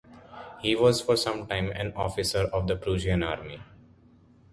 [0.63, 3.61] He was for some time an officer of the Prussian army.